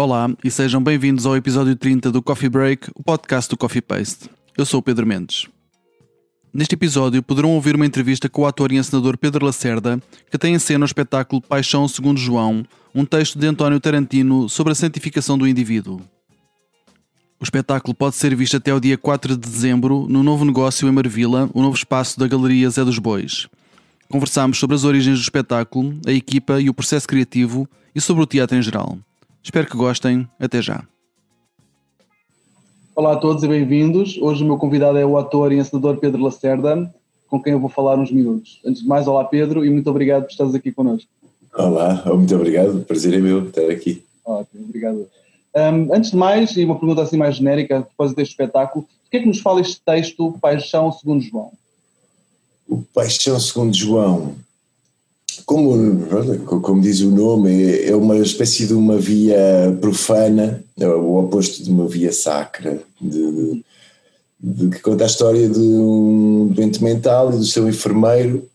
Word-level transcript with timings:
Olá 0.00 0.30
e 0.44 0.48
sejam 0.48 0.80
bem-vindos 0.80 1.26
ao 1.26 1.36
episódio 1.36 1.74
30 1.74 2.12
do 2.12 2.22
Coffee 2.22 2.48
Break, 2.48 2.88
o 2.94 3.02
podcast 3.02 3.50
do 3.50 3.56
Coffee 3.56 3.82
Paste. 3.82 4.30
Eu 4.56 4.64
sou 4.64 4.78
o 4.78 4.82
Pedro 4.82 5.04
Mendes. 5.04 5.48
Neste 6.54 6.76
episódio 6.76 7.20
poderão 7.20 7.50
ouvir 7.50 7.74
uma 7.74 7.84
entrevista 7.84 8.28
com 8.28 8.42
o 8.42 8.46
ator 8.46 8.70
e 8.70 8.76
encenador 8.76 9.18
Pedro 9.18 9.44
Lacerda, 9.44 10.00
que 10.30 10.38
tem 10.38 10.54
em 10.54 10.58
cena 10.60 10.84
o 10.84 10.86
espetáculo 10.86 11.42
Paixão 11.42 11.88
segundo 11.88 12.16
João, 12.16 12.64
um 12.94 13.04
texto 13.04 13.40
de 13.40 13.48
António 13.48 13.80
Tarantino 13.80 14.48
sobre 14.48 14.70
a 14.70 14.76
santificação 14.76 15.36
do 15.36 15.48
indivíduo. 15.48 16.00
O 17.40 17.42
espetáculo 17.42 17.92
pode 17.92 18.14
ser 18.14 18.36
visto 18.36 18.56
até 18.56 18.72
o 18.72 18.78
dia 18.78 18.96
4 18.96 19.36
de 19.36 19.50
dezembro 19.50 20.06
no 20.08 20.22
novo 20.22 20.44
negócio 20.44 20.88
em 20.88 20.92
Marvila, 20.92 21.50
o 21.52 21.60
novo 21.60 21.74
espaço 21.74 22.20
da 22.20 22.28
Galeria 22.28 22.70
Zé 22.70 22.84
dos 22.84 23.00
Bois. 23.00 23.48
Conversámos 24.08 24.58
sobre 24.58 24.76
as 24.76 24.84
origens 24.84 25.18
do 25.18 25.22
espetáculo, 25.22 25.98
a 26.06 26.12
equipa 26.12 26.60
e 26.60 26.70
o 26.70 26.74
processo 26.74 27.08
criativo 27.08 27.68
e 27.92 28.00
sobre 28.00 28.22
o 28.22 28.26
teatro 28.26 28.56
em 28.56 28.62
geral. 28.62 28.96
Espero 29.42 29.66
que 29.66 29.76
gostem. 29.76 30.28
Até 30.38 30.60
já. 30.60 30.86
Olá 32.94 33.12
a 33.12 33.16
todos 33.16 33.42
e 33.42 33.48
bem-vindos. 33.48 34.18
Hoje 34.20 34.42
o 34.42 34.46
meu 34.46 34.56
convidado 34.56 34.98
é 34.98 35.06
o 35.06 35.16
ator 35.16 35.52
e 35.52 35.58
encenador 35.58 35.98
Pedro 35.98 36.22
Lacerda, 36.22 36.92
com 37.28 37.40
quem 37.40 37.52
eu 37.52 37.60
vou 37.60 37.68
falar 37.68 37.98
uns 37.98 38.10
minutos. 38.10 38.60
Antes 38.64 38.82
de 38.82 38.88
mais, 38.88 39.06
olá 39.06 39.24
Pedro 39.24 39.64
e 39.64 39.70
muito 39.70 39.88
obrigado 39.88 40.24
por 40.24 40.30
estares 40.30 40.54
aqui 40.54 40.72
connosco. 40.72 41.08
Olá, 41.54 42.02
muito 42.06 42.34
obrigado. 42.34 42.84
Prazer 42.84 43.14
é 43.14 43.18
meu 43.18 43.46
estar 43.46 43.70
aqui. 43.70 44.02
Ótimo, 44.24 44.64
obrigado. 44.64 45.06
Um, 45.54 45.94
antes 45.94 46.10
de 46.10 46.16
mais, 46.16 46.56
e 46.56 46.64
uma 46.64 46.78
pergunta 46.78 47.02
assim 47.02 47.16
mais 47.16 47.36
genérica, 47.36 47.80
depois 47.80 48.12
deste 48.14 48.32
espetáculo, 48.32 48.84
o 48.84 49.10
que 49.10 49.16
é 49.16 49.20
que 49.20 49.26
nos 49.26 49.40
fala 49.40 49.60
este 49.60 49.80
texto 49.80 50.36
Paixão 50.40 50.92
segundo 50.92 51.22
João? 51.22 51.52
O 52.68 52.82
Paixão 52.82 53.40
segundo 53.40 53.74
João, 53.74 54.34
como, 55.44 56.60
como 56.60 56.80
diz 56.80 57.00
o 57.00 57.10
nome, 57.10 57.80
é 57.80 57.94
uma 57.94 58.16
espécie 58.18 58.66
de 58.66 58.74
uma 58.74 58.96
via 58.98 59.76
profana, 59.80 60.62
é 60.78 60.86
o 60.86 61.18
oposto 61.18 61.62
de 61.62 61.70
uma 61.70 61.86
via 61.86 62.12
sacra, 62.12 62.80
de, 63.00 63.64
de, 64.40 64.68
que 64.68 64.80
conta 64.80 65.04
a 65.04 65.06
história 65.06 65.48
de 65.48 65.58
um 65.58 66.48
doente 66.48 66.82
mental 66.82 67.32
e 67.32 67.36
do 67.36 67.44
seu 67.44 67.68
enfermeiro 67.68 68.48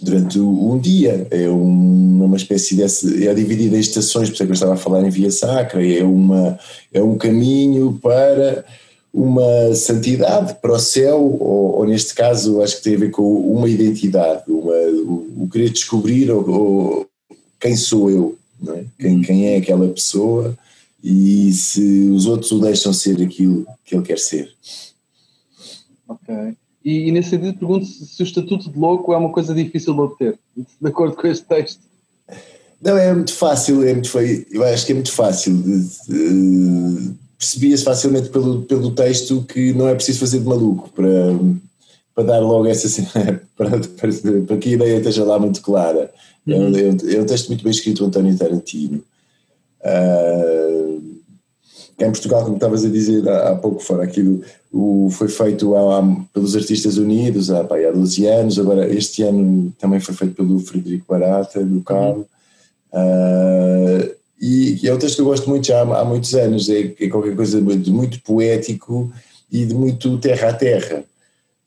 durante 0.00 0.38
um 0.38 0.78
dia. 0.78 1.26
É 1.30 1.48
uma 1.48 2.36
espécie 2.36 2.74
dessa. 2.74 3.08
É 3.24 3.32
dividida 3.34 3.76
em 3.76 3.80
estações, 3.80 4.28
por 4.28 4.34
isso 4.34 4.42
é 4.42 4.46
que 4.46 4.52
eu 4.52 4.54
estava 4.54 4.74
a 4.74 4.78
falar 4.78 5.06
em 5.06 5.10
via 5.10 5.30
sacra, 5.30 5.86
é, 5.86 6.02
uma, 6.02 6.58
é 6.92 7.02
um 7.02 7.16
caminho 7.16 7.98
para 8.02 8.64
uma 9.16 9.74
santidade 9.74 10.56
para 10.60 10.74
o 10.74 10.78
céu, 10.78 11.18
ou, 11.18 11.78
ou, 11.78 11.86
neste 11.86 12.14
caso 12.14 12.60
acho 12.60 12.76
que 12.76 12.82
tem 12.82 12.96
a 12.96 12.98
ver 12.98 13.10
com 13.10 13.22
uma 13.22 13.66
identidade, 13.66 14.42
uma, 14.46 14.74
o, 14.74 15.44
o 15.44 15.48
querer 15.50 15.70
descobrir 15.70 16.30
ou, 16.30 16.46
ou, 16.46 17.06
quem 17.58 17.74
sou 17.74 18.10
eu, 18.10 18.38
é? 18.68 18.84
quem, 19.00 19.22
quem 19.22 19.46
é 19.48 19.56
aquela 19.56 19.88
pessoa 19.88 20.54
e 21.02 21.50
se 21.54 22.10
os 22.10 22.26
outros 22.26 22.52
o 22.52 22.60
deixam 22.60 22.92
ser 22.92 23.22
aquilo 23.22 23.66
que 23.86 23.94
ele 23.94 24.04
quer 24.04 24.18
ser. 24.18 24.52
Ok. 26.06 26.34
E, 26.84 27.08
e 27.08 27.10
nesse 27.10 27.30
sentido 27.30 27.58
pergunto 27.58 27.86
se, 27.86 28.06
se 28.06 28.22
o 28.22 28.24
estatuto 28.24 28.70
de 28.70 28.78
louco 28.78 29.14
é 29.14 29.16
uma 29.16 29.32
coisa 29.32 29.54
difícil 29.54 29.94
de 29.94 30.00
obter, 30.00 30.38
de 30.54 30.88
acordo 30.88 31.16
com 31.16 31.26
este 31.26 31.46
texto. 31.46 31.80
Não, 32.82 32.98
é 32.98 33.14
muito 33.14 33.32
fácil, 33.32 33.82
é 33.82 33.94
muito, 33.94 34.10
eu 34.50 34.62
acho 34.62 34.84
que 34.84 34.92
é 34.92 34.94
muito 34.94 35.12
fácil. 35.12 35.56
De, 35.56 35.88
de, 36.06 37.25
percebia-se 37.38 37.84
facilmente 37.84 38.28
pelo, 38.28 38.62
pelo 38.62 38.90
texto 38.92 39.44
que 39.48 39.72
não 39.72 39.88
é 39.88 39.94
preciso 39.94 40.20
fazer 40.20 40.40
de 40.40 40.46
maluco 40.46 40.90
para, 40.90 41.38
para 42.14 42.24
dar 42.24 42.38
logo 42.40 42.66
essa 42.66 42.88
para, 43.56 43.78
para, 43.78 44.10
para 44.46 44.56
que 44.56 44.70
a 44.70 44.72
ideia 44.72 44.96
esteja 44.98 45.24
lá 45.24 45.38
muito 45.38 45.60
clara. 45.60 46.10
Uhum. 46.46 46.54
É, 46.54 46.58
um, 46.58 47.18
é, 47.18 47.20
um, 47.20 47.26
texto 47.26 47.48
muito 47.48 47.62
bem 47.62 47.70
escrito 47.70 47.98
do 47.98 48.06
António 48.06 48.36
Tarantino. 48.36 49.02
Uh, 49.80 51.16
em 51.98 52.10
Portugal, 52.10 52.42
como 52.42 52.56
estavas 52.56 52.84
a 52.84 52.88
dizer 52.88 53.28
há, 53.28 53.50
há 53.50 53.54
pouco 53.56 53.80
fora 53.80 54.04
aquilo, 54.04 54.42
o, 54.72 55.08
foi 55.10 55.28
feito 55.28 55.74
há, 55.74 55.98
há, 55.98 56.16
pelos 56.32 56.54
Artistas 56.54 56.98
Unidos 56.98 57.50
há, 57.50 57.60
há 57.60 57.90
12 57.92 58.26
anos, 58.26 58.58
agora 58.58 58.88
este 58.92 59.22
ano 59.22 59.72
também 59.78 60.00
foi 60.00 60.14
feito 60.14 60.34
pelo 60.34 60.58
Frederico 60.58 61.06
Barata, 61.08 61.64
do 61.64 61.80
Cabo. 61.82 62.26
Uh, 62.92 64.16
e, 64.40 64.80
e, 64.82 64.88
é 64.88 64.94
um 64.94 64.98
texto 64.98 65.16
que 65.16 65.22
eu 65.22 65.26
gosto 65.26 65.48
muito 65.48 65.66
já 65.66 65.82
há, 65.82 66.00
há 66.00 66.04
muitos 66.04 66.34
anos, 66.34 66.68
é, 66.68 66.94
é, 66.98 67.08
qualquer 67.08 67.34
coisa 67.34 67.60
de 67.60 67.90
muito 67.90 68.20
poético 68.22 69.12
e 69.50 69.64
de 69.64 69.74
muito 69.74 70.18
terra 70.18 70.50
a 70.50 70.52
terra. 70.52 71.04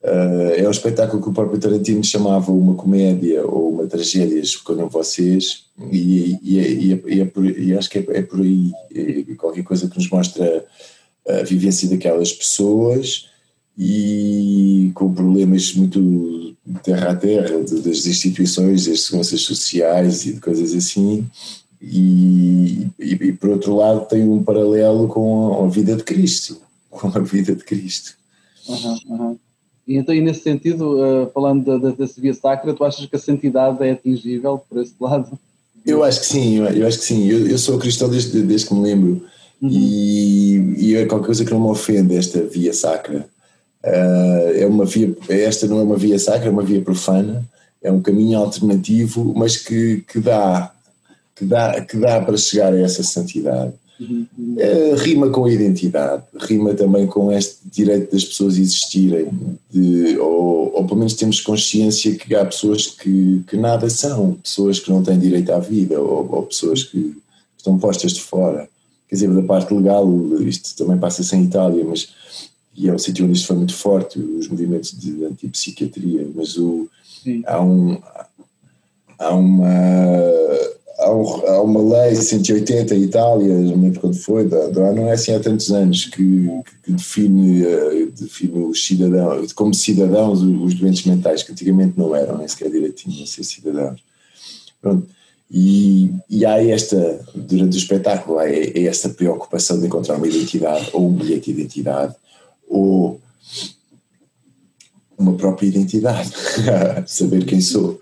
Uh, 0.02 0.54
é 0.56 0.66
um 0.66 0.72
espetáculo 0.72 1.22
que 1.22 1.28
o 1.28 1.34
próprio 1.34 1.60
Tarantino 1.60 2.04
chamava 2.04 2.52
uma 2.52 2.74
comédia 2.74 3.46
ou 3.46 3.74
uma 3.74 3.86
tragédia, 3.86 4.40
escolham 4.40 4.88
vocês, 4.88 5.66
e, 5.92 6.38
e, 6.42 7.02
e, 7.06 7.22
é 7.22 7.26
por, 7.26 7.46
e 7.46 7.78
acho 7.78 7.90
que 7.90 8.00
é, 8.00 8.06
é 8.10 8.22
por 8.22 8.40
aí 8.40 8.72
é 8.94 9.36
qualquer 9.36 9.64
coisa 9.64 9.90
que 9.90 9.98
nos 9.98 10.10
mostra 10.10 10.66
a 11.28 11.44
vivência 11.44 11.90
daquelas 11.90 12.32
pessoas 12.32 13.30
e 13.78 14.92
com 14.94 15.14
problemas 15.14 15.74
muito 15.74 16.56
terra 16.84 17.12
a 17.12 17.16
terra 17.16 17.60
das 17.60 18.06
instituições, 18.06 18.86
das 18.86 19.02
seguranças 19.02 19.42
sociais 19.42 20.26
e 20.26 20.34
de 20.34 20.42
coisas 20.42 20.74
assim, 20.74 21.30
e, 21.82 22.88
e, 23.00 23.14
e, 23.14 23.34
por 23.34 23.52
outro 23.52 23.76
lado 23.76 24.06
tem 24.08 24.28
um 24.28 24.44
paralelo 24.44 25.08
com 25.08 25.66
a 25.66 25.68
vida 25.70 25.96
de 25.96 26.04
Cristo, 26.04 26.62
com 26.90 27.08
a 27.08 27.20
vida 27.20 27.56
de 27.56 27.64
Cristo. 27.64 28.16
Uhum, 28.68 28.98
uhum. 29.08 29.40
E 29.88 29.96
então, 29.96 30.14
e 30.14 30.22
nesse 30.22 30.42
sentido, 30.42 31.00
uh, 31.00 31.32
falando 31.34 31.80
da, 31.80 31.90
da, 31.90 32.06
via 32.18 32.34
sacra, 32.34 32.74
tu 32.74 32.84
achas 32.84 33.06
que 33.06 33.16
a 33.16 33.20
santidade 33.20 33.84
é 33.84 33.92
atingível 33.92 34.62
por 34.70 34.82
esse 34.82 34.94
lado? 35.00 35.40
Eu 35.84 36.04
acho 36.04 36.20
que 36.20 36.26
sim, 36.28 36.58
eu 36.58 36.86
acho 36.86 37.00
que 37.00 37.06
sim. 37.06 37.28
Eu, 37.28 37.48
eu 37.48 37.58
sou 37.58 37.80
cristão 37.80 38.08
desde, 38.08 38.44
desde 38.44 38.68
que 38.68 38.74
me 38.76 38.82
lembro 38.82 39.26
uhum. 39.60 39.70
e, 39.70 40.76
e 40.78 40.96
é 40.96 41.06
qualquer 41.06 41.26
coisa 41.26 41.46
que 41.46 41.52
não 41.52 41.62
me 41.62 41.70
ofende 41.70 42.16
esta 42.16 42.42
via 42.44 42.74
sacra. 42.74 43.28
Uh, 43.84 44.60
é 44.60 44.66
uma 44.68 44.86
via, 44.86 45.16
esta 45.30 45.66
não 45.66 45.80
é 45.80 45.84
uma 45.84 45.98
via 45.98 46.20
sacra, 46.20 46.50
é 46.50 46.52
uma 46.52 46.62
via 46.62 46.82
profana, 46.82 47.44
é 47.82 47.92
um 47.92 48.02
caminho 48.02 48.38
alternativo, 48.38 49.34
mas 49.36 49.58
que, 49.58 50.04
que 50.08 50.20
dá 50.20 50.72
que 51.40 51.46
dá, 51.46 51.80
que 51.80 51.96
dá 51.96 52.22
para 52.22 52.36
chegar 52.36 52.74
a 52.74 52.82
essa 52.82 53.02
santidade. 53.02 53.72
Uhum. 53.98 54.26
É, 54.58 54.96
rima 54.96 55.30
com 55.30 55.46
a 55.46 55.52
identidade, 55.52 56.24
rima 56.38 56.74
também 56.74 57.06
com 57.06 57.32
este 57.32 57.58
direito 57.70 58.14
das 58.14 58.24
pessoas 58.24 58.58
existirem, 58.58 59.30
de, 59.70 60.18
ou, 60.18 60.74
ou 60.74 60.86
pelo 60.86 60.98
menos 60.98 61.14
temos 61.16 61.42
consciência 61.42 62.16
que 62.16 62.34
há 62.36 62.46
pessoas 62.46 62.88
que, 62.88 63.44
que 63.48 63.58
nada 63.58 63.90
são, 63.90 64.34
pessoas 64.36 64.80
que 64.80 64.90
não 64.90 65.04
têm 65.04 65.20
direito 65.20 65.52
à 65.52 65.60
vida, 65.60 66.00
ou, 66.00 66.30
ou 66.32 66.44
pessoas 66.44 66.84
que 66.84 67.16
estão 67.58 67.78
postas 67.78 68.14
de 68.14 68.22
fora. 68.22 68.70
Quer 69.08 69.16
dizer, 69.16 69.34
da 69.34 69.42
parte 69.42 69.74
legal, 69.74 70.08
isto 70.42 70.78
também 70.78 70.98
passa-se 70.98 71.36
em 71.36 71.44
Itália, 71.44 71.84
mas 71.84 72.10
e 72.76 72.88
é 72.88 72.94
um 72.94 72.98
sítio 72.98 73.26
onde 73.26 73.34
isto 73.34 73.48
foi 73.48 73.58
muito 73.58 73.74
forte, 73.74 74.18
os 74.18 74.48
movimentos 74.48 74.98
de 74.98 75.26
antipsiquiatria, 75.26 76.26
mas 76.34 76.58
o, 76.58 76.88
há, 77.46 77.62
um, 77.62 78.02
há 79.18 79.36
uma 79.36 79.68
há, 81.00 81.12
um, 81.12 81.64
uma 81.64 82.02
lei 82.04 82.16
180 82.16 82.96
em 82.96 83.04
Itália, 83.04 83.54
lembro 83.54 84.00
quando 84.00 84.16
foi, 84.16 84.46
não 84.46 85.08
é 85.08 85.14
assim 85.14 85.34
há 85.34 85.40
tantos 85.40 85.72
anos, 85.72 86.06
que, 86.06 86.50
que 86.84 86.92
define, 86.92 87.66
eh, 87.66 88.08
define 88.18 88.66
os 88.66 88.86
cidadãos, 88.86 89.54
como 89.54 89.74
cidadãos 89.74 90.42
os 90.42 90.74
doentes 90.74 91.06
mentais, 91.06 91.44
que 91.44 91.52
antigamente 91.52 91.98
não 91.98 92.16
eram, 92.16 92.38
nem 92.38 92.48
sequer 92.48 92.70
direitinho 92.70 93.24
a 93.24 93.28
ser 93.28 93.44
cidadãos. 93.44 94.04
Pronto. 94.82 95.08
E, 95.52 96.12
e 96.30 96.46
há 96.46 96.64
esta, 96.64 97.26
durante 97.34 97.76
o 97.76 97.80
espetáculo, 97.80 98.38
há 98.38 98.48
esta 98.50 99.10
preocupação 99.10 99.80
de 99.80 99.88
encontrar 99.88 100.18
uma 100.18 100.28
identidade, 100.28 100.90
ou 100.94 101.08
um 101.08 101.14
bilhete 101.14 101.52
de 101.52 101.62
identidade, 101.62 102.16
ou 102.68 103.20
uma 105.18 105.34
própria 105.34 105.68
identidade, 105.68 106.32
saber 107.08 107.46
quem 107.46 107.60
sou. 107.60 108.00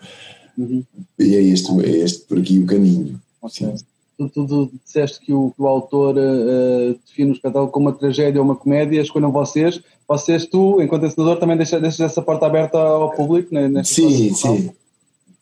Uhum. 0.58 0.84
E 1.20 1.36
é 1.36 1.42
este, 1.42 1.72
é 1.82 1.98
este 2.00 2.26
por 2.26 2.40
aqui 2.40 2.58
o 2.58 2.66
caminho. 2.66 3.20
Okay. 3.42 3.74
Tu, 4.18 4.30
tu, 4.30 4.48
tu, 4.48 4.72
disseste 4.84 5.20
que 5.20 5.32
o, 5.32 5.52
que 5.52 5.62
o 5.62 5.68
autor 5.68 6.16
uh, 6.18 7.00
define 7.06 7.30
o 7.30 7.34
espetáculo 7.34 7.70
como 7.70 7.88
uma 7.88 7.96
tragédia 7.96 8.42
ou 8.42 8.46
uma 8.46 8.56
comédia, 8.56 9.00
escolham 9.00 9.32
vocês. 9.32 9.80
Vocês, 10.08 10.46
tu, 10.46 10.82
enquanto 10.82 11.06
ensinador, 11.06 11.38
também 11.38 11.56
deixas, 11.56 11.80
deixas 11.80 12.00
essa 12.00 12.22
porta 12.22 12.48
aberta 12.48 12.80
ao 12.80 13.12
público? 13.12 13.54
Né, 13.54 13.84
sim, 13.84 14.34
sim. 14.34 14.34
sim. 14.34 14.72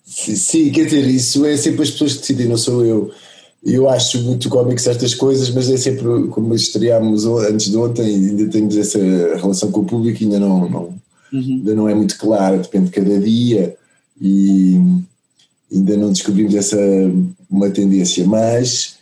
Sim, 0.05 0.71
quer 0.71 0.85
dizer, 0.85 1.07
isso 1.07 1.45
é 1.45 1.55
sempre 1.57 1.81
as 1.81 1.91
pessoas 1.91 2.13
que 2.13 2.19
decidem, 2.19 2.47
não 2.47 2.57
sou 2.57 2.85
eu. 2.85 3.11
Eu 3.63 3.89
acho 3.89 4.21
muito 4.21 4.49
cómico 4.49 4.79
certas 4.79 5.15
coisas, 5.15 5.49
mas 5.49 5.67
é 5.69 5.77
sempre, 5.77 6.27
como 6.27 6.53
estreámos 6.53 7.25
antes 7.25 7.71
de 7.71 7.77
ontem, 7.77 8.05
ainda 8.05 8.47
temos 8.47 8.77
essa 8.77 8.99
relação 8.99 9.71
com 9.71 9.79
o 9.79 9.85
público, 9.85 10.23
ainda 10.23 10.39
não, 10.39 10.69
não, 10.69 10.81
uhum. 11.33 11.41
ainda 11.41 11.73
não 11.73 11.89
é 11.89 11.95
muito 11.95 12.19
clara, 12.19 12.59
depende 12.59 12.87
de 12.87 12.91
cada 12.91 13.19
dia 13.19 13.75
e 14.19 14.79
ainda 15.71 15.97
não 15.97 16.11
descobrimos 16.11 16.55
essa 16.55 16.77
uma 17.49 17.69
tendência, 17.69 18.25
mas 18.25 18.97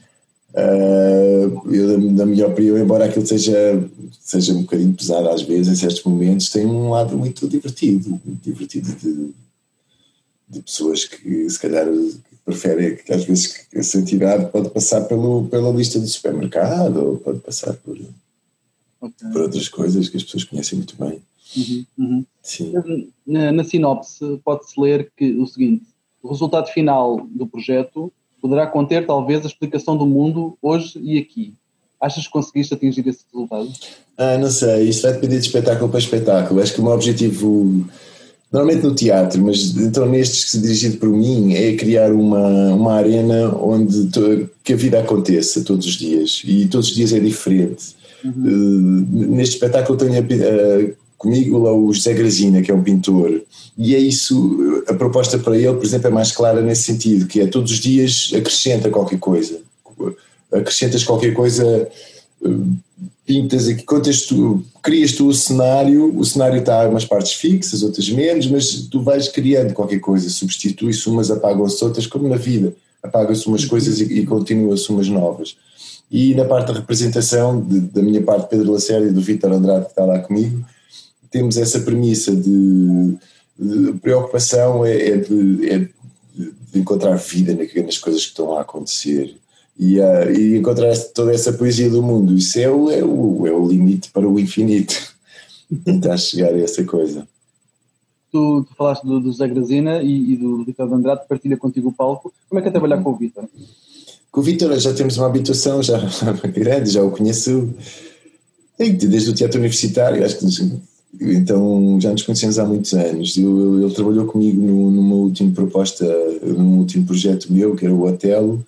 uh, 0.53 1.73
eu, 1.73 1.99
na 2.11 2.25
minha 2.25 2.47
opinião, 2.47 2.77
embora 2.77 3.05
aquilo 3.05 3.25
seja, 3.25 3.83
seja 4.19 4.53
um 4.53 4.61
bocadinho 4.61 4.93
pesado 4.93 5.29
às 5.29 5.41
vezes, 5.41 5.69
em 5.69 5.75
certos 5.75 6.03
momentos, 6.03 6.49
tem 6.49 6.65
um 6.65 6.89
lado 6.89 7.17
muito 7.17 7.47
divertido, 7.47 8.21
muito 8.25 8.43
divertido 8.43 8.95
de, 8.95 9.33
de 10.49 10.61
pessoas 10.61 11.05
que 11.05 11.49
se 11.49 11.59
calhar 11.59 11.87
prefere 12.45 12.97
que 12.97 13.13
às 13.13 13.23
vezes 13.23 13.67
essa 13.73 13.97
entidade 13.97 14.51
pode 14.51 14.69
passar 14.69 15.01
pelo, 15.01 15.45
pela 15.45 15.71
lista 15.71 15.99
do 15.99 16.07
supermercado 16.07 16.97
ou 16.97 17.17
pode 17.17 17.39
passar 17.39 17.73
por, 17.73 17.97
okay. 19.01 19.29
por 19.31 19.41
outras 19.41 19.69
coisas 19.69 20.09
que 20.09 20.17
as 20.17 20.23
pessoas 20.23 20.43
conhecem 20.43 20.77
muito 20.77 20.95
bem. 20.97 21.21
Uhum, 21.55 21.85
uhum. 21.97 22.25
Sim. 22.41 22.73
Na, 23.25 23.51
na 23.51 23.63
sinopse 23.63 24.39
pode-se 24.43 24.79
ler 24.79 25.11
que 25.15 25.31
o 25.33 25.45
seguinte: 25.45 25.85
o 26.21 26.29
resultado 26.29 26.67
final 26.67 27.27
do 27.29 27.45
projeto 27.45 28.11
poderá 28.41 28.67
conter 28.67 29.05
talvez 29.05 29.43
a 29.43 29.47
explicação 29.47 29.97
do 29.97 30.05
mundo 30.05 30.57
hoje 30.61 30.99
e 31.01 31.17
aqui. 31.17 31.53
Achas 31.99 32.25
que 32.25 32.33
conseguiste 32.33 32.73
atingir 32.73 33.07
esse 33.07 33.23
resultado? 33.33 33.71
Ah, 34.17 34.37
não 34.37 34.49
sei, 34.49 34.89
isso 34.89 35.03
vai 35.03 35.13
depender 35.13 35.39
de 35.39 35.45
espetáculo 35.45 35.89
para 35.89 35.99
espetáculo. 35.99 36.61
Acho 36.61 36.73
que 36.73 36.81
o 36.81 36.83
meu 36.83 36.91
objetivo, 36.91 37.85
normalmente 38.51 38.83
no 38.83 38.93
teatro, 38.93 39.41
mas 39.41 39.77
então 39.77 40.05
nestes 40.05 40.43
que 40.43 40.51
se 40.51 40.61
dirigido 40.61 40.97
por 40.97 41.07
mim, 41.07 41.53
é 41.53 41.75
criar 41.77 42.11
uma, 42.11 42.73
uma 42.73 42.93
arena 42.95 43.55
onde 43.55 44.07
to, 44.07 44.49
que 44.61 44.73
a 44.73 44.75
vida 44.75 44.99
aconteça 44.99 45.63
todos 45.63 45.85
os 45.85 45.93
dias 45.93 46.41
e 46.45 46.67
todos 46.67 46.89
os 46.89 46.95
dias 46.95 47.13
é 47.13 47.19
diferente. 47.19 47.95
Uhum. 48.25 48.31
Uh, 48.43 49.35
neste 49.35 49.55
espetáculo 49.55 49.97
tenho 49.97 50.21
uh, 50.21 50.95
comigo 51.23 51.57
lá 51.57 51.73
o 51.73 51.91
José 51.93 52.13
Grazina, 52.13 52.61
que 52.61 52.69
é 52.69 52.73
um 52.73 52.83
pintor, 52.83 53.41
e 53.77 53.95
é 53.95 53.99
isso, 53.99 54.83
a 54.87 54.93
proposta 54.93 55.39
para 55.39 55.57
ele, 55.57 55.73
por 55.73 55.83
exemplo, 55.85 56.07
é 56.07 56.11
mais 56.11 56.31
clara 56.31 56.61
nesse 56.61 56.83
sentido, 56.83 57.25
que 57.25 57.41
é 57.41 57.47
todos 57.47 57.71
os 57.71 57.79
dias 57.79 58.31
acrescenta 58.35 58.89
qualquer 58.89 59.17
coisa 59.19 59.59
acrescentas 60.53 61.03
qualquer 61.03 61.33
coisa, 61.33 61.89
eh, 62.45 62.49
pintas 63.25 63.67
aqui, 63.67 63.83
contas 63.83 64.23
tu, 64.23 64.63
crias 64.81 65.13
tu 65.13 65.27
o 65.27 65.33
cenário, 65.33 66.17
o 66.17 66.23
cenário 66.23 66.59
está 66.59 66.87
umas 66.87 67.05
partes 67.05 67.33
fixas, 67.33 67.83
outras 67.83 68.09
menos, 68.09 68.47
mas 68.47 68.87
tu 68.87 69.01
vais 69.01 69.27
criando 69.29 69.73
qualquer 69.73 69.99
coisa, 69.99 70.29
substitui-se 70.29 71.07
umas, 71.09 71.31
apagam-se 71.31 71.83
outras, 71.83 72.05
como 72.05 72.27
na 72.27 72.37
vida, 72.37 72.73
apagam-se 73.01 73.47
umas 73.47 73.65
coisas 73.65 73.99
e, 73.99 74.19
e 74.19 74.25
continuam-se 74.25 74.89
umas 74.89 75.07
novas. 75.07 75.55
E 76.11 76.35
na 76.35 76.45
parte 76.45 76.67
da 76.67 76.79
representação, 76.79 77.59
de, 77.59 77.79
da 77.79 78.01
minha 78.01 78.21
parte, 78.21 78.49
Pedro 78.49 78.73
Lacerda 78.73 79.07
e 79.07 79.11
do 79.11 79.21
Vítor 79.21 79.51
Andrade, 79.51 79.85
que 79.85 79.91
está 79.91 80.05
lá 80.05 80.19
comigo, 80.19 80.63
temos 81.33 81.57
essa 81.57 81.79
premissa 81.79 82.33
de, 82.33 83.17
de 83.57 83.93
preocupação 83.93 84.85
é, 84.85 85.09
é, 85.09 85.17
de, 85.17 85.69
é, 85.69 85.79
de, 85.79 86.79
encontrar 86.79 87.15
vida 87.15 87.57
nas 87.83 87.97
coisas 87.97 88.21
que 88.21 88.29
estão 88.29 88.55
a 88.55 88.61
acontecer 88.61 89.35
e, 89.77 89.99
uh, 89.99 90.31
e 90.31 90.55
encontrar 90.55 90.95
toda 91.15 91.33
essa 91.33 91.51
poesia 91.51 91.89
do 91.89 92.03
mundo. 92.03 92.35
Isso 92.35 92.59
é 92.59 92.69
o, 92.69 92.91
é 92.91 93.03
o, 93.03 93.47
é 93.47 93.51
o 93.51 93.67
limite 93.67 94.11
para 94.11 94.29
o 94.29 94.39
infinito. 94.39 94.93
Tentar 95.83 96.17
chegar 96.17 96.53
a 96.53 96.59
essa 96.59 96.83
coisa. 96.83 97.27
Tu, 98.31 98.65
tu 98.69 98.75
falaste 98.75 99.03
do, 99.03 99.19
do 99.19 99.33
Zé 99.33 99.47
Grazina 99.47 100.03
e, 100.03 100.33
e 100.33 100.37
do 100.37 100.63
Vitor 100.63 100.87
de 100.87 100.93
Andrade, 100.93 101.27
partilha 101.27 101.57
contigo 101.57 101.89
o 101.89 101.93
palco. 101.93 102.31
Como 102.47 102.59
é 102.59 102.61
que 102.61 102.69
é 102.69 102.71
trabalhar 102.71 103.01
com 103.01 103.09
o 103.09 103.15
Vitor? 103.15 103.45
Com 104.31 104.39
o 104.39 104.43
Vitor 104.43 104.77
já 104.79 104.93
temos 104.93 105.17
uma 105.17 105.25
habituação 105.25 105.81
já 105.81 105.97
grande, 106.53 106.91
já 106.91 107.01
o 107.01 107.09
conheço 107.09 107.73
desde 108.77 109.31
o 109.31 109.33
teatro 109.33 109.59
universitário, 109.59 110.23
acho 110.23 110.37
que 110.37 110.45
então 111.21 111.99
já 112.01 112.11
nos 112.11 112.23
conhecemos 112.23 112.59
há 112.59 112.65
muitos 112.65 112.93
anos. 112.93 113.37
Ele, 113.37 113.83
ele 113.83 113.93
trabalhou 113.93 114.25
comigo 114.25 114.61
no, 114.61 114.91
numa 114.91 115.15
última 115.15 115.51
proposta, 115.51 116.05
num 116.41 116.79
último 116.79 117.05
projeto 117.05 117.51
meu, 117.51 117.75
que 117.75 117.85
era 117.85 117.93
o 117.93 118.07
Otelo, 118.07 118.65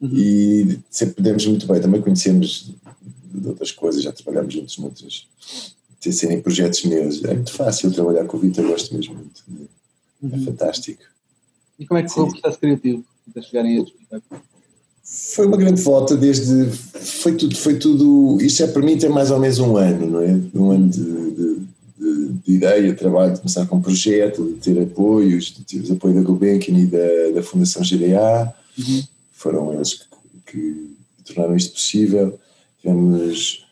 Uhum. 0.00 0.10
E 0.14 0.78
sempre 0.88 1.22
demos 1.22 1.46
muito 1.46 1.66
bem, 1.66 1.80
também 1.80 2.00
conhecemos 2.00 2.72
de 3.34 3.48
outras 3.48 3.70
coisas, 3.70 4.02
já 4.02 4.10
trabalhamos 4.10 4.54
juntos 4.54 4.78
noutras, 4.78 5.26
de 6.00 6.12
serem 6.12 6.40
projetos 6.40 6.84
meus. 6.84 7.22
É 7.22 7.34
muito 7.34 7.52
fácil 7.52 7.92
trabalhar 7.92 8.24
com 8.24 8.38
o 8.38 8.40
Vitor, 8.40 8.66
gosto 8.66 8.94
mesmo 8.96 9.14
muito. 9.14 9.42
É 10.22 10.36
uhum. 10.36 10.44
fantástico. 10.44 11.02
E 11.78 11.86
como 11.86 12.00
é 12.00 12.02
que 12.02 12.08
foi 12.10 12.24
o 12.24 12.30
processo 12.30 12.58
criativo 12.58 13.04
para 13.32 13.42
chegarem 13.42 13.78
a 13.78 13.82
este 13.82 13.92
espetáculo? 13.94 14.42
Foi 15.02 15.46
uma 15.46 15.56
grande 15.56 15.82
volta 15.82 16.16
desde. 16.16 16.66
Foi 16.70 17.34
tudo, 17.36 17.56
foi 17.56 17.78
tudo. 17.78 18.38
Isto 18.40 18.62
é 18.62 18.66
para 18.68 18.82
mim 18.82 18.96
tem 18.96 19.10
mais 19.10 19.30
ou 19.30 19.40
menos 19.40 19.58
um 19.58 19.76
ano, 19.76 20.06
não 20.06 20.20
é? 20.20 20.40
Um 20.54 20.70
ano 20.70 20.88
de, 20.88 21.30
de, 21.32 21.60
de, 22.00 22.28
de 22.46 22.52
ideia, 22.54 22.90
de 22.90 22.98
trabalho, 22.98 23.34
de 23.34 23.40
começar 23.40 23.66
com 23.66 23.76
um 23.76 23.82
projeto, 23.82 24.44
de 24.44 24.72
ter 24.72 24.80
apoios, 24.80 25.46
de 25.46 25.64
ter 25.64 25.92
apoio 25.92 26.14
da 26.14 26.22
Gulbenkian 26.22 26.78
e 26.78 26.86
da, 26.86 27.30
da 27.34 27.42
Fundação 27.42 27.82
GDA. 27.82 28.54
Uhum 28.78 29.02
foram 29.40 29.72
eles 29.72 29.94
que, 29.94 30.06
que 30.46 30.90
tornaram 31.24 31.56
isto 31.56 31.72
possível. 31.72 32.38
Tivemos, 32.80 33.64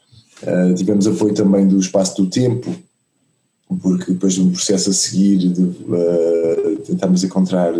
uh, 0.43 0.75
tivemos 0.75 1.07
apoio 1.07 1.35
também 1.35 1.69
do 1.69 1.79
Espaço 1.79 2.23
do 2.23 2.31
Tempo, 2.31 2.75
porque 3.83 4.13
depois 4.13 4.33
de 4.33 4.41
um 4.41 4.51
processo 4.51 4.89
a 4.89 4.93
seguir 4.95 5.37
de, 5.37 5.61
uh, 5.63 6.77
tentámos 6.87 7.23
encontrar 7.23 7.75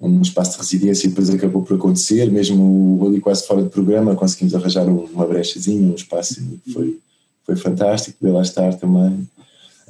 um 0.00 0.22
espaço 0.22 0.52
de 0.52 0.58
residência 0.58 1.06
e 1.06 1.10
depois 1.10 1.28
acabou 1.28 1.62
por 1.62 1.76
acontecer, 1.76 2.30
mesmo 2.30 3.04
ali 3.06 3.20
quase 3.20 3.46
fora 3.46 3.62
do 3.62 3.68
programa 3.68 4.16
conseguimos 4.16 4.54
arranjar 4.54 4.88
uma 4.88 5.26
brechazinha, 5.26 5.92
um 5.92 5.94
espaço 5.94 6.40
e 6.66 6.72
foi, 6.72 6.98
foi 7.44 7.56
fantástico 7.56 8.16
poder 8.18 8.32
lá 8.32 8.40
estar 8.40 8.74
também. 8.76 9.28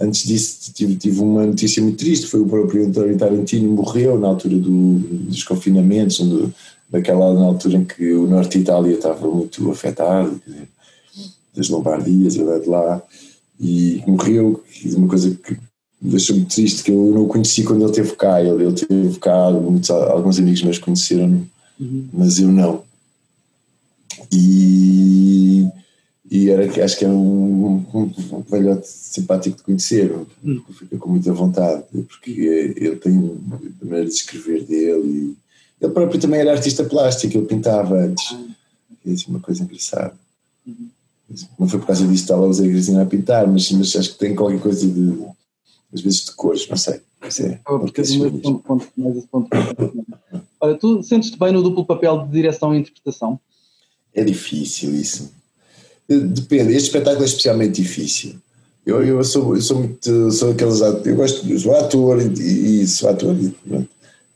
Antes 0.01 0.27
disso 0.27 0.73
tive, 0.73 0.97
tive 0.97 1.21
uma 1.21 1.47
notícia 1.47 1.83
muito 1.83 1.99
triste, 1.99 2.27
foi 2.27 2.41
o 2.41 2.47
próprio 2.47 2.87
António 2.87 3.19
Tarantino 3.19 3.71
morreu 3.71 4.19
na 4.19 4.29
altura 4.29 4.57
do, 4.57 4.99
dos 4.99 5.45
confinamentos, 5.45 6.19
onde 6.21 6.53
daquela 6.89 7.35
na 7.35 7.45
altura 7.45 7.77
em 7.77 7.85
que 7.85 8.13
o 8.13 8.27
norte 8.27 8.59
de 8.59 8.65
Itália 8.65 8.95
estava 8.95 9.31
muito 9.31 9.71
afetado, 9.71 10.41
dizer, 10.47 10.69
das 11.55 11.69
Lombardias, 11.69 12.35
de 12.35 12.43
lá, 12.43 13.03
e 13.61 14.03
morreu, 14.07 14.65
uma 14.97 15.07
coisa 15.07 15.31
que 15.31 15.57
deixou-me 16.01 16.47
triste, 16.47 16.83
que 16.83 16.91
eu 16.91 17.13
não 17.13 17.25
o 17.25 17.29
conheci 17.29 17.63
quando 17.63 17.83
ele 17.83 17.91
esteve 17.91 18.17
cá, 18.17 18.43
ele, 18.43 18.65
ele 18.65 18.75
esteve 18.75 19.19
cá, 19.19 19.51
muitos, 19.51 19.91
alguns 19.91 20.39
amigos 20.39 20.63
meus 20.63 20.79
conheceram 20.79 21.47
uhum. 21.79 22.09
mas 22.13 22.39
eu 22.39 22.49
não. 22.49 22.83
E, 24.33 25.69
e 26.31 26.49
era, 26.49 26.85
acho 26.85 26.97
que 26.97 27.05
é 27.05 27.09
um, 27.09 27.85
um, 27.93 28.13
um 28.33 28.41
velhote 28.49 28.87
simpático 28.87 29.57
de 29.57 29.63
conhecer, 29.65 30.13
uhum. 30.45 30.63
fica 30.73 30.97
com 30.97 31.11
muita 31.11 31.33
vontade, 31.33 31.85
porque 31.93 32.31
ele 32.77 32.97
tem 32.97 33.19
a 33.19 33.85
maneira 33.85 34.07
de 34.07 34.13
escrever 34.13 34.65
dele 34.65 35.09
e 35.09 35.37
ele 35.85 35.93
próprio 35.93 36.21
também 36.21 36.41
era 36.41 36.53
artista 36.53 36.85
plástico, 36.85 37.37
ele 37.37 37.47
pintava 37.47 37.97
antes. 37.97 38.37
É 39.05 39.15
uma 39.29 39.41
coisa 39.41 39.65
engraçada. 39.65 40.15
Não 41.59 41.69
foi 41.69 41.81
por 41.81 41.87
causa 41.87 42.03
disso 42.03 42.15
que 42.15 42.21
estava 42.21 42.45
a 42.45 42.49
usar 42.49 42.63
a 42.63 42.67
igreja 42.67 43.03
a 43.03 43.07
pintar, 43.07 43.49
mas, 43.49 43.71
mas 43.73 43.97
acho 43.97 44.13
que 44.13 44.19
tem 44.19 44.35
qualquer 44.35 44.61
coisa 44.61 44.87
de, 44.87 45.25
às 45.93 46.01
vezes, 46.01 46.27
de 46.27 46.33
cores, 46.33 46.69
não 46.69 46.77
sei. 46.77 47.01
É, 47.41 47.59
porque 47.65 48.01
mais 48.01 48.63
ponto, 48.63 48.89
mais 48.97 49.17
esse 49.17 49.27
ponto. 49.27 49.49
Olha, 50.61 50.75
tu 50.77 51.03
sentes-te 51.03 51.39
bem 51.39 51.53
no 51.53 51.63
duplo 51.63 51.85
papel 51.85 52.25
de 52.27 52.33
direção 52.33 52.75
e 52.75 52.79
interpretação? 52.79 53.39
É 54.15 54.25
difícil 54.25 54.95
isso. 54.95 55.33
Depende, 56.11 56.75
este 56.75 56.89
espetáculo 56.89 57.23
é 57.23 57.27
especialmente 57.27 57.81
difícil. 57.81 58.35
Eu, 58.85 59.05
eu, 59.05 59.23
sou, 59.23 59.55
eu 59.55 59.63
sou 59.63 59.79
muito, 59.79 60.31
sou 60.33 60.51
aqueles 60.51 60.81
eu 60.81 61.15
gosto, 61.15 61.59
sou 61.61 61.77
ator 61.77 62.21
e, 62.21 62.83
e 62.83 62.87
sou 62.89 63.09
ator 63.09 63.37
e, 63.37 63.55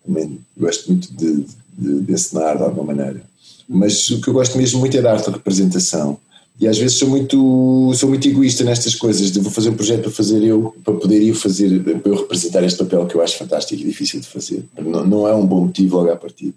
também 0.06 0.38
gosto 0.56 0.92
muito 0.92 1.12
de, 1.14 1.44
de, 1.76 2.00
de 2.02 2.12
encenar 2.12 2.56
de 2.56 2.62
alguma 2.62 2.94
maneira. 2.94 3.22
Mas 3.68 4.08
o 4.10 4.20
que 4.20 4.28
eu 4.28 4.34
gosto 4.34 4.56
mesmo 4.56 4.78
muito 4.78 4.96
é 4.96 5.02
da 5.02 5.12
arte 5.12 5.26
da 5.26 5.36
representação. 5.36 6.18
E 6.60 6.68
às 6.68 6.78
vezes 6.78 6.98
sou 6.98 7.08
muito, 7.08 7.92
sou 7.94 8.08
muito 8.08 8.28
egoísta 8.28 8.62
nestas 8.62 8.94
coisas, 8.94 9.32
de 9.32 9.40
vou 9.40 9.50
fazer 9.50 9.70
um 9.70 9.74
projeto 9.74 10.02
para 10.02 10.12
fazer 10.12 10.44
eu, 10.44 10.72
para 10.84 10.94
poder 10.94 11.20
eu 11.20 11.34
fazer, 11.34 11.82
para 11.82 12.12
eu 12.12 12.16
representar 12.16 12.62
este 12.62 12.78
papel 12.78 13.06
que 13.06 13.16
eu 13.16 13.22
acho 13.22 13.38
fantástico 13.38 13.82
e 13.82 13.84
difícil 13.84 14.20
de 14.20 14.28
fazer. 14.28 14.64
Não, 14.78 15.04
não 15.04 15.26
é 15.26 15.34
um 15.34 15.44
bom 15.44 15.62
motivo 15.62 15.96
logo 15.96 16.12
à 16.12 16.16
partida. 16.16 16.54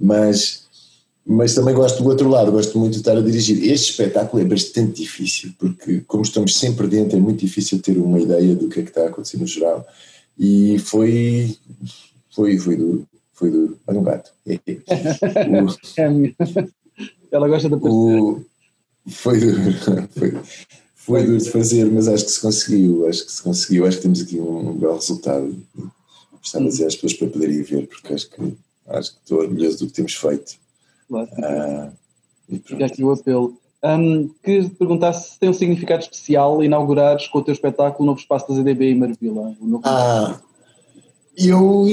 Mas, 0.00 0.64
mas 1.28 1.54
também 1.56 1.74
gosto 1.74 2.00
do 2.04 2.08
outro 2.08 2.28
lado, 2.28 2.52
gosto 2.52 2.78
muito 2.78 2.92
de 2.92 2.98
estar 2.98 3.16
a 3.16 3.20
dirigir. 3.20 3.58
Este 3.68 3.90
espetáculo 3.90 4.40
é 4.40 4.44
bastante 4.46 5.02
difícil, 5.02 5.52
porque 5.58 6.00
como 6.06 6.22
estamos 6.22 6.56
sempre 6.56 6.86
dentro, 6.86 7.16
é 7.16 7.20
muito 7.20 7.40
difícil 7.40 7.82
ter 7.82 7.98
uma 7.98 8.20
ideia 8.20 8.54
do 8.54 8.68
que 8.68 8.78
é 8.78 8.82
que 8.84 8.90
está 8.90 9.02
a 9.02 9.08
acontecer 9.08 9.38
no 9.38 9.46
geral. 9.46 9.84
E 10.38 10.78
foi, 10.78 11.56
foi, 12.32 12.56
foi 12.58 12.76
duro. 12.76 13.08
Foi 13.32 13.50
duro. 13.50 13.76
Olha 13.88 13.98
um 13.98 14.04
gato. 14.04 14.30
Ela 17.32 17.48
gosta 17.48 17.68
da 17.68 17.76
o, 17.76 18.40
Foi 19.08 19.40
duro. 19.40 19.58
Foi, 20.14 20.32
foi 20.94 21.24
duro 21.24 21.38
de 21.38 21.50
fazer, 21.50 21.84
mas 21.86 22.08
acho 22.08 22.24
que 22.24 22.30
se 22.32 22.40
conseguiu. 22.40 23.06
Acho 23.06 23.26
que 23.26 23.32
se 23.32 23.42
conseguiu. 23.42 23.86
Acho 23.86 23.98
que 23.98 24.02
temos 24.02 24.20
aqui 24.22 24.40
um, 24.40 24.70
um 24.70 24.76
belo 24.76 24.96
resultado. 24.96 25.56
Gostava 26.40 26.64
de 26.64 26.70
dizer 26.70 26.86
às 26.86 26.94
pessoas 26.94 27.14
para 27.14 27.28
poderem 27.28 27.62
ver, 27.62 27.86
porque 27.86 28.12
acho 28.12 28.28
que, 28.30 28.54
acho 28.88 29.12
que 29.12 29.18
estou 29.22 29.38
orgulhoso 29.38 29.78
do 29.78 29.86
que 29.86 29.92
temos 29.92 30.14
feito. 30.14 30.56
Claro. 31.08 31.28
Ah, 31.42 31.90
o 33.00 33.10
apelo. 33.10 33.58
Um, 33.84 34.30
queria 34.42 34.68
perguntar 34.70 35.12
se 35.12 35.38
tem 35.38 35.48
um 35.48 35.52
significado 35.52 36.02
especial 36.02 36.64
inaugurares 36.64 37.28
com 37.28 37.38
o 37.38 37.44
teu 37.44 37.52
espetáculo 37.52 38.02
o 38.02 38.06
novo 38.06 38.18
espaço 38.18 38.48
da 38.48 38.54
ZDB 38.54 38.90
em 38.90 38.98
Marvila. 38.98 39.54
Ah, 39.84 40.40
eu, 41.36 41.86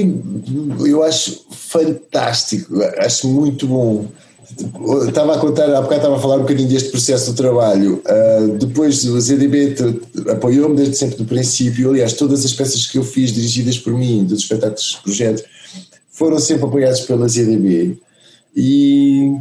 eu 0.86 1.02
acho 1.02 1.44
fantástico, 1.50 2.74
acho 2.98 3.28
muito 3.28 3.66
bom. 3.66 4.06
Estava 5.06 5.34
a 5.34 5.38
contar, 5.38 5.64
há 5.64 5.80
bocado 5.80 5.96
estava 5.96 6.16
a 6.16 6.18
falar 6.18 6.36
um 6.36 6.42
bocadinho 6.42 6.68
deste 6.68 6.90
processo 6.90 7.32
do 7.32 7.36
trabalho. 7.36 8.02
Uh, 8.06 8.58
depois 8.58 9.04
o 9.04 9.20
ZDB 9.20 9.74
apoiou-me 10.30 10.76
desde 10.76 10.96
sempre 10.96 11.16
do 11.16 11.24
princípio. 11.24 11.90
Aliás, 11.90 12.14
todas 12.14 12.44
as 12.44 12.52
peças 12.52 12.86
que 12.86 12.98
eu 12.98 13.04
fiz 13.04 13.32
dirigidas 13.32 13.78
por 13.78 13.92
mim, 13.92 14.24
dos 14.24 14.40
espetáculos 14.40 14.92
de 14.96 15.02
projeto, 15.02 15.44
foram 16.10 16.38
sempre 16.38 16.64
apoiados 16.64 17.00
pela 17.00 17.28
ZDB 17.28 17.98
e, 18.54 19.36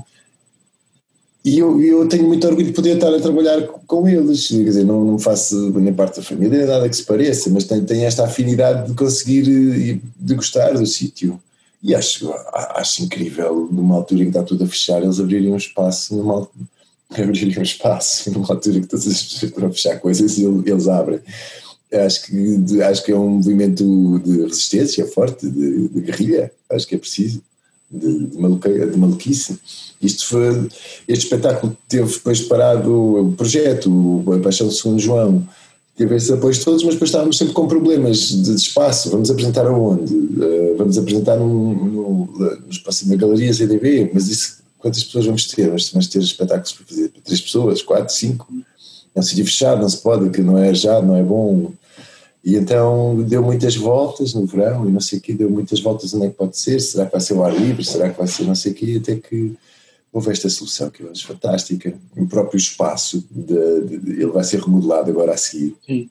e 1.45 1.59
eu, 1.59 1.81
eu 1.81 2.07
tenho 2.07 2.27
muito 2.27 2.47
orgulho 2.47 2.67
de 2.67 2.73
poder 2.73 2.95
estar 2.95 3.13
a 3.13 3.19
trabalhar 3.19 3.61
com 3.85 4.07
eles. 4.07 4.47
Quer 4.47 4.63
dizer, 4.63 4.85
não, 4.85 5.03
não 5.03 5.19
faço 5.19 5.71
nem 5.79 5.93
parte 5.93 6.17
da 6.17 6.23
família, 6.23 6.65
nada 6.65 6.87
que 6.87 6.95
se 6.95 7.03
pareça, 7.03 7.49
mas 7.49 7.65
tenho, 7.65 7.85
tenho 7.85 8.05
esta 8.05 8.23
afinidade 8.23 8.89
de 8.89 8.95
conseguir 8.95 9.47
e 9.47 10.01
de 10.19 10.35
gostar 10.35 10.73
do 10.73 10.85
sítio. 10.85 11.39
E 11.81 11.93
acho, 11.93 12.33
acho 12.53 13.03
incrível, 13.03 13.67
numa 13.69 13.95
altura 13.95 14.21
em 14.21 14.23
que 14.25 14.29
está 14.29 14.41
tudo 14.41 14.63
a 14.63 14.67
fechar, 14.67 15.03
eles 15.03 15.19
abrirem 15.19 15.51
um 15.51 15.57
espaço, 15.57 16.15
numa, 16.15 16.47
abrirem 17.11 17.59
um 17.59 17.61
espaço, 17.63 18.31
numa 18.31 18.47
altura 18.47 18.77
em 18.77 18.81
que 18.81 18.87
todas 18.87 19.05
as 19.05 19.21
pessoas 19.21 19.43
estão 19.43 19.67
a 19.67 19.71
fechar 19.71 19.99
coisas 19.99 20.37
eles 20.37 20.87
abrem. 20.87 21.19
Acho 21.91 22.25
que, 22.25 22.81
acho 22.81 23.03
que 23.03 23.11
é 23.11 23.15
um 23.15 23.29
movimento 23.29 24.19
de 24.19 24.43
resistência 24.43 25.05
forte, 25.05 25.47
de, 25.47 25.89
de 25.89 26.01
guerrilha, 26.01 26.51
acho 26.71 26.87
que 26.87 26.95
é 26.95 26.97
preciso, 26.97 27.43
de, 27.93 28.25
de, 28.27 28.37
maluca, 28.37 28.69
de 28.69 28.97
maluquice. 28.97 29.59
Isto 30.01 30.27
foi, 30.27 30.67
este 31.07 31.25
espetáculo 31.25 31.77
teve 31.87 32.11
depois 32.11 32.41
parado 32.41 32.91
o 33.27 33.31
projeto, 33.33 34.23
a 34.35 34.39
Paixão 34.39 34.67
do 34.67 34.73
Segundo 34.73 34.99
João, 34.99 35.47
teve 35.95 36.15
esses 36.15 36.31
apoios 36.31 36.59
todos, 36.59 36.83
mas 36.83 36.95
depois 36.95 37.09
estávamos 37.09 37.37
sempre 37.37 37.53
com 37.53 37.67
problemas 37.67 38.17
de 38.29 38.55
espaço. 38.55 39.09
Vamos 39.09 39.29
apresentar 39.29 39.67
aonde? 39.67 40.13
Uh, 40.13 40.75
vamos 40.77 40.97
apresentar 40.97 41.37
no, 41.37 41.73
no, 41.73 42.69
espaço 42.69 43.07
da 43.07 43.15
Galeria 43.15 43.53
ZDB, 43.53 44.11
mas 44.13 44.27
isso, 44.27 44.57
quantas 44.79 45.03
pessoas 45.03 45.25
vamos 45.25 45.45
ter? 45.45 45.67
Vamos 45.67 46.07
ter 46.07 46.19
espetáculos 46.19 46.73
para 46.73 46.85
fazer 46.85 47.11
três 47.23 47.41
pessoas, 47.41 47.81
quatro, 47.81 48.13
cinco? 48.13 48.47
É 49.15 49.19
um 49.19 49.23
sítio 49.23 49.45
fechado, 49.45 49.81
não 49.81 49.89
se 49.89 49.97
pode, 49.97 50.31
que 50.31 50.41
não 50.41 50.57
é 50.57 50.73
já, 50.73 50.99
não 51.01 51.15
é 51.15 51.21
bom. 51.21 51.71
E 52.43 52.55
então 52.55 53.23
deu 53.23 53.41
muitas 53.41 53.75
voltas 53.75 54.33
no 54.33 54.45
verão 54.45 54.87
e 54.87 54.91
não 54.91 54.99
sei 54.99 55.17
o 55.17 55.21
quê, 55.21 55.33
deu 55.33 55.49
muitas 55.49 55.79
voltas 55.79 56.13
onde 56.13 56.25
é 56.25 56.29
que 56.29 56.35
pode 56.35 56.57
ser, 56.57 56.79
será 56.81 57.05
que 57.05 57.13
vai 57.13 57.21
ser 57.21 57.33
o 57.35 57.43
ar 57.43 57.55
livre, 57.55 57.85
será 57.85 58.09
que 58.09 58.17
vai 58.17 58.27
ser 58.27 58.43
não 58.43 58.53
sei 58.53 58.73
o 58.73 58.75
quê, 58.75 58.99
até 59.01 59.15
que 59.15 59.55
houve 60.13 60.31
esta 60.31 60.47
solução 60.47 60.91
que 60.91 61.01
eu 61.01 61.09
acho 61.09 61.25
fantástica. 61.25 61.97
O 62.15 62.27
próprio 62.27 62.57
espaço, 62.57 63.25
de, 63.31 63.81
de, 63.81 63.97
de, 63.97 64.11
ele 64.11 64.31
vai 64.31 64.43
ser 64.43 64.59
remodelado 64.59 65.09
agora 65.09 65.33
a 65.33 65.37
seguir. 65.37 65.75
Sim. 65.85 66.09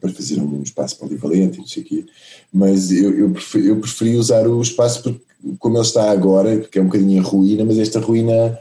Para 0.00 0.12
fazer 0.12 0.40
um 0.40 0.62
espaço 0.62 0.98
polivalente, 0.98 1.58
não 1.58 1.66
sei 1.66 1.82
o 1.82 1.86
quê. 1.86 2.04
Mas 2.52 2.90
eu, 2.90 3.16
eu, 3.16 3.30
preferi, 3.30 3.66
eu 3.68 3.80
preferi 3.80 4.16
usar 4.16 4.46
o 4.46 4.60
espaço 4.60 5.02
porque, 5.02 5.20
como 5.58 5.76
ele 5.76 5.84
está 5.84 6.10
agora, 6.10 6.58
porque 6.58 6.78
é 6.78 6.82
um 6.82 6.86
bocadinho 6.86 7.20
a 7.20 7.24
ruína, 7.24 7.64
mas 7.64 7.78
esta 7.78 8.00
ruína, 8.00 8.58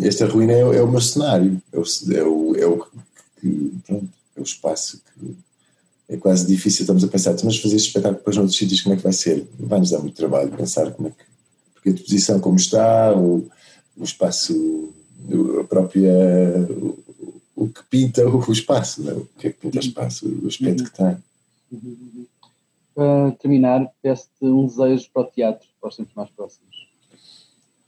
esta 0.00 0.26
ruína 0.26 0.52
é, 0.52 0.60
é 0.60 0.82
o 0.82 0.90
meu 0.90 1.00
cenário, 1.00 1.62
é 1.72 1.78
o, 1.78 1.82
é 2.12 2.22
o, 2.22 2.56
é 2.56 2.66
o, 2.66 2.86
que, 3.40 3.72
pronto, 3.86 4.08
é 4.36 4.40
o 4.40 4.42
espaço 4.42 5.00
que 5.14 5.36
é 6.08 6.16
quase 6.16 6.46
difícil, 6.46 6.82
estamos 6.82 7.02
a 7.02 7.08
pensar, 7.08 7.34
mas 7.42 7.58
fazer 7.58 7.76
este 7.76 7.88
espetáculo 7.88 8.18
depois 8.18 8.36
noutros 8.36 8.56
sítios, 8.56 8.80
como 8.80 8.94
é 8.94 8.96
que 8.96 9.02
vai 9.02 9.12
ser? 9.12 9.46
Vai-nos 9.58 9.90
dar 9.90 9.98
muito 9.98 10.14
trabalho 10.14 10.50
pensar 10.50 10.92
como 10.92 11.08
é 11.08 11.10
que, 11.10 11.24
porque 11.74 11.90
a 11.90 11.92
disposição 11.92 12.40
como 12.40 12.56
está, 12.56 13.12
o, 13.12 13.48
o 13.96 14.04
espaço, 14.04 14.94
a 15.60 15.64
própria, 15.64 16.12
o, 16.70 16.98
o 17.56 17.68
que 17.68 17.82
pinta 17.90 18.24
o 18.26 18.52
espaço, 18.52 19.02
não 19.02 19.10
é? 19.10 19.14
o 19.14 19.28
que 19.38 19.48
é 19.48 19.52
que 19.52 19.58
pinta 19.58 19.78
o 19.78 19.80
espaço, 19.80 20.28
o 20.28 20.46
aspecto 20.46 20.84
que 20.84 20.96
tem. 20.96 21.16
Para 22.94 23.32
terminar, 23.32 23.90
peço-te 24.00 24.44
um 24.44 24.66
desejo 24.66 25.08
para 25.12 25.22
o 25.22 25.26
teatro, 25.26 25.68
para 25.80 25.90
os 25.90 25.96
tempos 25.96 26.14
mais 26.14 26.30
próximos. 26.30 26.88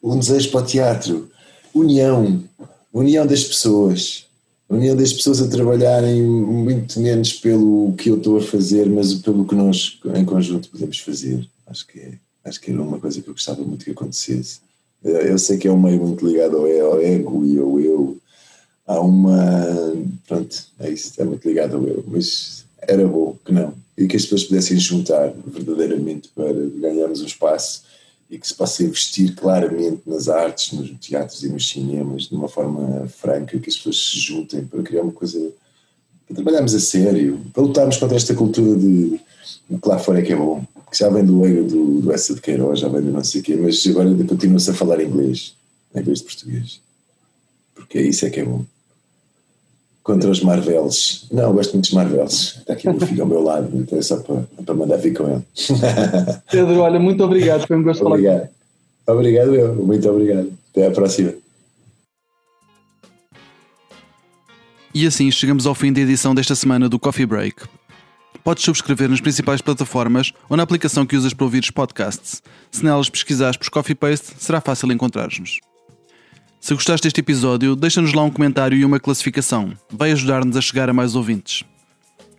Um 0.02 0.18
desejo 0.18 0.50
para 0.50 0.60
o 0.60 0.66
teatro, 0.66 1.30
união, 1.72 2.44
união 2.92 3.26
das 3.26 3.44
pessoas, 3.44 4.27
união 4.75 4.94
das 4.94 5.12
pessoas 5.12 5.40
a 5.40 5.48
trabalharem 5.48 6.22
muito 6.22 7.00
menos 7.00 7.32
pelo 7.32 7.94
que 7.94 8.10
eu 8.10 8.18
estou 8.18 8.37
a 8.37 8.42
fazer, 8.42 8.87
mas 8.87 9.14
pelo 9.14 9.46
que 9.46 9.54
nós 9.54 9.98
em 10.14 10.25
conjunto 10.25 10.68
podemos 10.68 10.98
fazer. 10.98 11.48
Acho 11.66 11.87
que, 11.87 12.14
acho 12.44 12.60
que 12.60 12.70
era 12.70 12.82
uma 12.82 12.98
coisa 12.98 13.20
que 13.20 13.28
eu 13.28 13.34
gostava 13.34 13.62
muito 13.62 13.84
que 13.84 13.92
acontecesse. 13.92 14.60
Eu 15.02 15.38
sei 15.38 15.56
que 15.58 15.68
é 15.68 15.72
um 15.72 15.80
meio 15.80 15.98
muito 15.98 16.26
ligado 16.26 16.56
ao 16.56 16.66
ego 17.00 17.44
e 17.46 17.58
ao 17.58 17.80
eu. 17.80 18.18
Há 18.87 19.00
uma. 19.00 19.96
Pronto, 20.26 20.56
é 20.80 20.90
isso, 20.90 21.20
é 21.20 21.25
muito 21.25 21.46
ligado 21.48 21.76
ao 21.76 21.84
eu, 21.84 22.04
mas 22.06 22.64
era 22.80 23.06
bom 23.06 23.37
que 23.44 23.52
não. 23.52 23.75
E 23.96 24.06
que 24.06 24.16
as 24.16 24.22
pessoas 24.22 24.44
pudessem 24.44 24.78
juntar 24.78 25.32
verdadeiramente 25.46 26.30
para 26.34 26.52
ganharmos 26.52 27.20
um 27.20 27.26
espaço 27.26 27.82
e 28.30 28.38
que 28.38 28.47
se 28.47 28.54
possa 28.54 28.82
investir 28.82 29.35
claramente 29.35 30.02
nas 30.06 30.28
artes, 30.28 30.73
nos 30.73 30.90
teatros 31.00 31.42
e 31.42 31.49
nos 31.49 31.68
cinemas 31.68 32.25
de 32.25 32.35
uma 32.35 32.49
forma 32.49 33.08
franca, 33.08 33.58
que 33.58 33.70
as 33.70 33.76
pessoas 33.76 33.97
se 33.97 34.18
juntem 34.18 34.64
para 34.64 34.82
criar 34.82 35.02
uma 35.02 35.12
coisa. 35.12 35.52
para 36.26 36.35
trabalharmos 36.35 36.75
a 36.75 36.80
sério, 36.80 37.40
para 37.52 37.62
lutarmos 37.62 37.97
contra 37.97 38.16
esta 38.16 38.35
cultura 38.35 38.78
de 38.78 39.20
o 39.70 39.78
que 39.78 39.88
lá 39.88 39.99
fora 39.99 40.20
é 40.20 40.23
que 40.23 40.32
é 40.32 40.37
bom 40.37 40.64
que 40.90 40.99
já 40.99 41.08
vem 41.08 41.25
do 41.25 41.44
ego 41.44 41.64
do, 41.64 42.00
do 42.00 42.12
Essa 42.12 42.35
de 42.35 42.40
Queiroz, 42.40 42.80
já 42.80 42.88
vem 42.88 43.02
do 43.02 43.12
não 43.12 43.23
sei 43.23 43.40
o 43.40 43.44
quê, 43.44 43.56
mas 43.56 43.87
agora 43.87 44.08
continua-se 44.25 44.70
a 44.70 44.75
falar 44.75 45.02
inglês 45.02 45.54
em 45.94 46.02
vez 46.02 46.18
de 46.18 46.25
português. 46.25 46.80
Porque 47.75 48.00
isso 48.00 48.26
é 48.26 48.30
que 48.30 48.40
é 48.40 48.44
bom. 48.44 48.64
Contra 50.08 50.30
os 50.30 50.40
Marvels. 50.40 51.26
Não, 51.30 51.52
gosto 51.52 51.74
muito 51.74 51.84
dos 51.84 51.92
Marvels. 51.92 52.56
Está 52.60 52.72
aqui 52.72 52.88
o 52.88 52.92
meu 52.94 53.06
filho 53.06 53.24
ao 53.24 53.28
meu 53.28 53.42
lado, 53.42 53.68
então 53.74 53.98
é 53.98 54.00
só 54.00 54.16
para, 54.16 54.42
para 54.64 54.74
mandar 54.74 54.96
vir 54.96 55.12
com 55.12 55.28
ele. 55.28 55.42
Pedro, 56.50 56.78
olha, 56.78 56.98
muito 56.98 57.22
obrigado, 57.22 57.66
foi 57.66 57.76
um 57.76 57.82
gosto 57.82 58.06
obrigado. 58.06 58.48
falar 59.04 59.18
Obrigado, 59.18 59.54
eu, 59.54 59.74
muito 59.74 60.08
obrigado. 60.08 60.50
Até 60.70 60.86
à 60.86 60.90
próxima. 60.90 61.34
E 64.94 65.06
assim 65.06 65.30
chegamos 65.30 65.66
ao 65.66 65.74
fim 65.74 65.92
da 65.92 66.00
edição 66.00 66.34
desta 66.34 66.54
semana 66.54 66.88
do 66.88 66.98
Coffee 66.98 67.26
Break. 67.26 67.66
Podes 68.42 68.64
subscrever 68.64 69.10
nas 69.10 69.20
principais 69.20 69.60
plataformas 69.60 70.32
ou 70.48 70.56
na 70.56 70.62
aplicação 70.62 71.04
que 71.04 71.18
usas 71.18 71.34
para 71.34 71.44
ouvir 71.44 71.62
os 71.62 71.70
podcasts. 71.70 72.42
Se 72.70 72.82
nelas 72.82 73.10
pesquisares 73.10 73.58
por 73.58 73.68
Coffee 73.68 73.94
Paste, 73.94 74.32
será 74.38 74.58
fácil 74.58 74.90
encontrar-nos. 74.90 75.60
Se 76.60 76.74
gostaste 76.74 77.04
deste 77.04 77.20
episódio, 77.20 77.76
deixa-nos 77.76 78.12
lá 78.12 78.22
um 78.22 78.30
comentário 78.30 78.76
e 78.76 78.84
uma 78.84 79.00
classificação. 79.00 79.72
Vai 79.90 80.12
ajudar-nos 80.12 80.54
a 80.56 80.60
chegar 80.60 80.90
a 80.90 80.92
mais 80.92 81.14
ouvintes. 81.14 81.64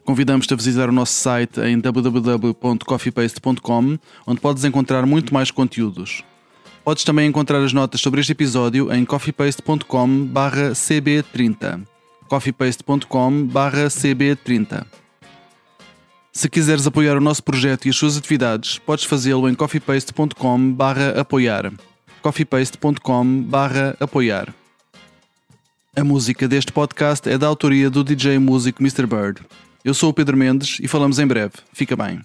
Convidamos-te 0.03 0.53
a 0.53 0.57
visitar 0.57 0.89
o 0.89 0.91
nosso 0.91 1.13
site 1.13 1.59
em 1.61 1.79
www.coffeepaste.com, 1.79 3.97
onde 4.27 4.41
podes 4.41 4.63
encontrar 4.63 5.05
muito 5.05 5.31
mais 5.33 5.49
conteúdos. 5.51 6.23
Podes 6.83 7.03
também 7.03 7.29
encontrar 7.29 7.63
as 7.63 7.73
notas 7.73 8.01
sobre 8.01 8.19
este 8.19 8.31
episódio 8.31 8.91
em 8.93 9.05
coffeepaste.com/cb30. 9.05 11.81
coffeepaste.com/cb30. 12.27 14.85
Se 16.31 16.47
quiseres 16.49 16.87
apoiar 16.87 17.17
o 17.17 17.21
nosso 17.21 17.43
projeto 17.43 17.85
e 17.85 17.89
as 17.89 17.95
suas 17.95 18.17
atividades, 18.17 18.79
podes 18.79 19.05
fazê-lo 19.05 19.47
em 19.49 19.55
coffeepaste.com 22.19 23.43
coffeepaste.com 23.43 23.95
apoiar. 23.99 24.53
A 25.95 26.03
música 26.03 26.47
deste 26.47 26.71
podcast 26.71 27.29
é 27.29 27.37
da 27.37 27.47
autoria 27.47 27.89
do 27.89 28.03
DJ 28.03 28.39
músico 28.39 28.81
Mr. 28.81 29.05
Bird. 29.05 29.41
Eu 29.83 29.93
sou 29.93 30.09
o 30.09 30.13
Pedro 30.13 30.37
Mendes 30.37 30.77
e 30.81 30.87
falamos 30.87 31.19
em 31.19 31.27
breve. 31.27 31.53
Fica 31.73 31.95
bem. 31.95 32.21